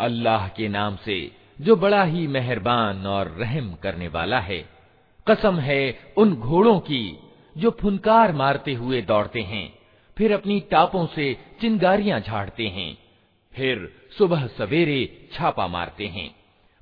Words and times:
अल्लाह 0.00 0.48
के 0.48 0.68
नाम 0.68 0.96
से, 0.96 1.30
जो 1.60 1.76
बड़ा 1.76 2.02
ही 2.04 2.26
मेहरबान 2.26 3.06
और 3.06 3.28
रहम 3.38 3.72
करने 3.74 4.08
वाला 4.08 4.38
है। 4.40 4.64
कसम 5.26 5.58
है 5.58 5.98
उन 6.16 6.34
घोड़ों 6.34 6.78
की, 6.80 7.18
जो 7.58 7.70
फुनकार 7.70 8.32
मारते 8.32 8.72
हुए 8.72 9.02
दौड़ते 9.02 9.40
हैं, 9.42 9.72
फिर 10.16 10.32
अपनी 10.32 10.60
टापों 10.60 11.06
से 11.06 11.32
चिंगारियाँ 11.60 12.20
झाड़ते 12.20 12.66
हैं, 12.68 12.96
फिर 13.54 13.92
सुबह 14.18 14.46
सवेरे 14.46 15.28
छापा 15.32 15.66
मारते 15.66 16.06
हैं, 16.06 16.30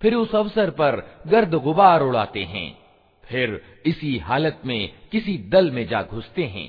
फिर 0.00 0.14
उस 0.14 0.34
अवसर 0.34 0.70
पर 0.70 1.22
गर्द 1.26 1.54
गुबार 1.54 2.02
उड़ाते 2.02 2.44
हैं, 2.44 2.78
फिर 3.24 3.60
इसी 3.86 4.16
हालत 4.18 4.60
में 4.64 4.92
किसी 5.12 5.38
दल 5.38 5.70
में 5.70 5.86
जा 5.88 6.02
घुसते 6.02 6.44
हैं। 6.44 6.68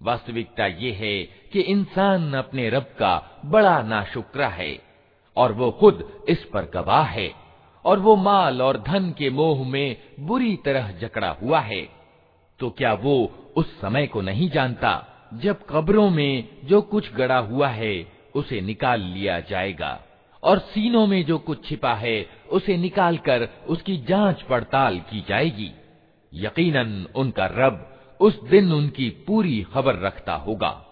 वास्तविकता 0.00 0.66
ये 0.66 0.90
है 0.92 1.22
कि 1.52 1.60
इंसान 1.60 2.32
अपने 2.34 2.68
रब 2.70 2.82
का 2.98 3.42
बड़ा 3.44 3.80
नाशुक्रा 3.82 4.48
है। 4.48 4.85
और 5.36 5.52
वो 5.52 5.70
खुद 5.70 6.24
इस 6.28 6.44
पर 6.44 6.62
गवाह 6.62 7.02
है। 7.02 7.34
और 7.84 7.98
वो 7.98 8.16
माल 8.16 8.62
और 8.62 8.76
धन 8.76 9.14
के 9.18 9.30
मोह 9.30 9.68
में 9.68 9.96
बुरी 10.20 10.56
तरह 10.56 10.90
जकड़ा 10.90 11.30
हुआ 11.42 11.60
है। 11.60 11.88
तो 12.58 12.70
क्या 12.70 12.94
वो 12.94 13.32
उस 13.56 13.80
समय 13.80 14.06
को 14.06 14.20
नहीं 14.20 14.50
जानता, 14.50 15.06
जब 15.34 15.66
कब्रों 15.70 16.10
में 16.10 16.48
जो 16.64 16.82
कुछ 16.82 17.12
गड़ा 17.12 17.38
हुआ 17.38 17.68
है, 17.68 18.12
उसे 18.34 18.60
निकाल 18.60 19.00
लिया 19.00 19.40
जाएगा। 19.40 20.02
और 20.42 20.58
सीनों 20.58 21.06
में 21.06 21.24
जो 21.24 21.38
कुछ 21.38 21.68
छिपा 21.68 21.94
है, 21.94 22.26
उसे 22.50 22.76
निकालकर 22.76 23.48
उसकी 23.68 23.96
जाँच 23.96 24.42
पड़ताल 24.42 24.98
की 24.98 25.24
जाएगी। 25.28 25.72
यकीनन 26.34 27.06
उनका 27.16 27.46
रब 27.46 27.98
उस 28.20 28.42
दिन 28.42 28.72
उनकी 28.72 29.10
पूरी 29.10 29.62
खबर 29.62 29.96
रखता 29.96 30.34
होगा। 30.34 30.82